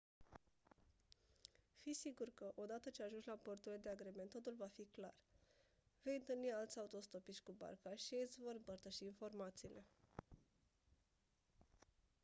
[1.81, 5.13] fi sigur că o dată ce ajungi la porturile de agrement totul va fi clar
[6.03, 9.85] vei întâlni alți autostopiști cu barca și ei îți vor împărtăși informațiile